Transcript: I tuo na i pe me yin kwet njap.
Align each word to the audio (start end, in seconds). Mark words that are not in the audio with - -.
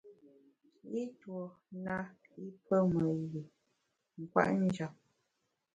I 1.01 1.03
tuo 1.19 1.43
na 1.83 1.97
i 2.45 2.47
pe 2.65 2.77
me 2.93 3.05
yin 3.29 4.25
kwet 4.31 4.49
njap. 4.63 4.93